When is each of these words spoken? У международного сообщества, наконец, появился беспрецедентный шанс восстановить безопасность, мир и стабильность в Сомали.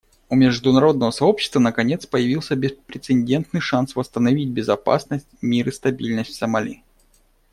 У 0.29 0.35
международного 0.35 1.11
сообщества, 1.11 1.59
наконец, 1.59 2.07
появился 2.07 2.55
беспрецедентный 2.55 3.59
шанс 3.61 3.95
восстановить 3.95 4.49
безопасность, 4.49 5.27
мир 5.43 5.67
и 5.67 5.71
стабильность 5.71 6.31
в 6.31 6.35
Сомали. 6.35 6.81